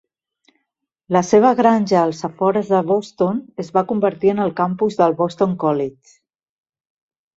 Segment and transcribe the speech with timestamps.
[1.15, 5.17] La seva granja a les afores de Boston es va convertir en el campus del
[5.21, 6.19] Boston College.